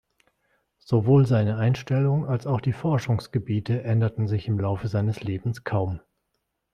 Sowohl 0.79 1.27
seine 1.27 1.57
Einstellung, 1.57 2.25
als 2.25 2.47
auch 2.47 2.59
die 2.59 2.73
Forschungsgebiete 2.73 3.83
änderten 3.83 4.27
sich 4.27 4.47
im 4.47 4.57
Laufe 4.59 4.87
seines 4.87 5.21
Lebens 5.21 5.63
kaum. 5.63 5.99